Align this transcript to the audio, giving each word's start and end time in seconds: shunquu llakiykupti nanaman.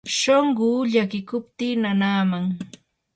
shunquu 0.17 0.67
llakiykupti 0.91 1.67
nanaman. 1.81 2.43